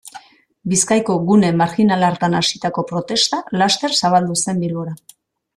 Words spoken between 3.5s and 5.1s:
laster zabaldu zen Bilbora.